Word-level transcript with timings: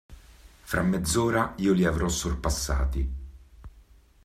Fra 0.63 0.81
mezz'ora 0.81 1.53
io 1.57 1.73
li 1.73 1.85
avrò 1.85 2.07
sorpassati. 2.07 3.13